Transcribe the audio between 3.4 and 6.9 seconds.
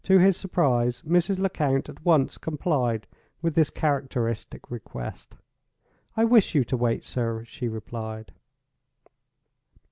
with this characteristic request. "I wish you to